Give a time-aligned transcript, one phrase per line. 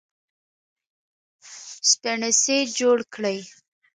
[1.89, 3.37] سپڼسي جوړ کړي